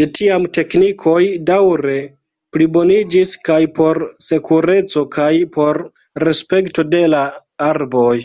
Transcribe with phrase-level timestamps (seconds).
[0.00, 1.96] De tiam teknikoj daŭre
[2.56, 5.82] pliboniĝis kaj por sekureco kaj por
[6.30, 7.24] respekto de la
[7.72, 8.16] arboj.